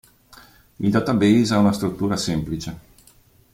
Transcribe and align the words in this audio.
Il 0.79 0.89
database 0.91 1.53
ha 1.53 1.59
una 1.59 1.71
struttura 1.73 2.17
semplice. 2.17 2.79